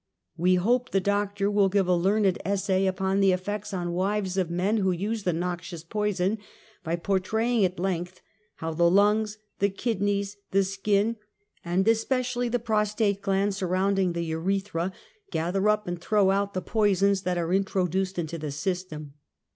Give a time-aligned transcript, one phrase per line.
[0.35, 4.49] We hope the Doctor will give a learned essay upon, the effects on wives of
[4.49, 6.39] men who use the noxious poison
[6.83, 8.19] by portraying at length
[8.55, 11.17] how the lungs, the kidneys, the skin,
[11.63, 13.53] and especiall}^ the prostate gland.
[13.53, 13.87] SOCIAL EVIL.
[14.11, 14.91] 79 surrouncliDO' the iiretlira,
[15.29, 19.13] gather up and throw out the poisons that are introduced into the system.